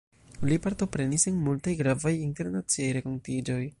Li 0.51 0.55
partoprenis 0.63 1.25
en 1.31 1.37
multaj 1.49 1.75
gravaj 1.83 2.15
internaciaj 2.25 2.89
renkontiĝoj. 2.99 3.61